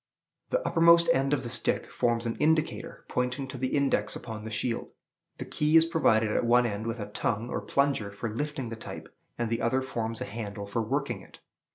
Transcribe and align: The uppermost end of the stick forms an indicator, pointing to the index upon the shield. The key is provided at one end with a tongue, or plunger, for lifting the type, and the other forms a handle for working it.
The 0.49 0.65
uppermost 0.67 1.09
end 1.13 1.31
of 1.31 1.43
the 1.43 1.49
stick 1.51 1.85
forms 1.85 2.25
an 2.25 2.35
indicator, 2.37 3.05
pointing 3.07 3.47
to 3.49 3.57
the 3.59 3.67
index 3.75 4.15
upon 4.15 4.43
the 4.45 4.49
shield. 4.49 4.93
The 5.37 5.45
key 5.45 5.77
is 5.77 5.85
provided 5.85 6.31
at 6.31 6.43
one 6.43 6.65
end 6.65 6.87
with 6.87 6.99
a 6.99 7.11
tongue, 7.11 7.51
or 7.51 7.61
plunger, 7.61 8.09
for 8.09 8.27
lifting 8.27 8.69
the 8.69 8.75
type, 8.75 9.15
and 9.37 9.47
the 9.47 9.61
other 9.61 9.83
forms 9.83 10.19
a 10.19 10.25
handle 10.25 10.65
for 10.65 10.81
working 10.81 11.21
it. 11.21 11.39